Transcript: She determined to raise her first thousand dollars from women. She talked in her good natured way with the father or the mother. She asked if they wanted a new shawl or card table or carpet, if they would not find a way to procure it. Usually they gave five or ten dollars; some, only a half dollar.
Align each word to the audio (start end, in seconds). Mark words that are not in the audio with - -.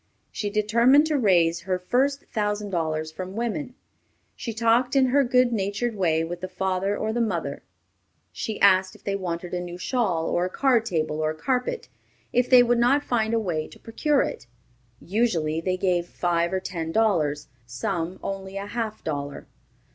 She 0.31 0.49
determined 0.49 1.05
to 1.05 1.15
raise 1.19 1.59
her 1.59 1.77
first 1.77 2.23
thousand 2.31 2.71
dollars 2.71 3.11
from 3.11 3.35
women. 3.35 3.75
She 4.35 4.51
talked 4.51 4.95
in 4.95 5.05
her 5.05 5.23
good 5.23 5.53
natured 5.53 5.95
way 5.95 6.23
with 6.23 6.41
the 6.41 6.47
father 6.47 6.97
or 6.97 7.13
the 7.13 7.21
mother. 7.21 7.61
She 8.31 8.59
asked 8.61 8.95
if 8.95 9.03
they 9.03 9.15
wanted 9.15 9.53
a 9.53 9.59
new 9.59 9.77
shawl 9.77 10.27
or 10.27 10.49
card 10.49 10.85
table 10.85 11.19
or 11.19 11.35
carpet, 11.35 11.87
if 12.33 12.49
they 12.49 12.63
would 12.63 12.79
not 12.79 13.03
find 13.03 13.35
a 13.35 13.39
way 13.39 13.67
to 13.67 13.77
procure 13.77 14.23
it. 14.23 14.47
Usually 14.99 15.61
they 15.61 15.77
gave 15.77 16.07
five 16.07 16.51
or 16.51 16.59
ten 16.59 16.91
dollars; 16.91 17.47
some, 17.67 18.19
only 18.23 18.57
a 18.57 18.65
half 18.65 19.03
dollar. 19.03 19.45